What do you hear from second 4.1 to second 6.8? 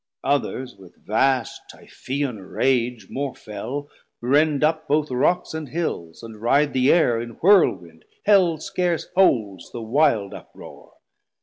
Rend up both Rocks and Hills, and ride